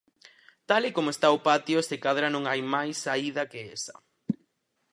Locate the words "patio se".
1.49-1.95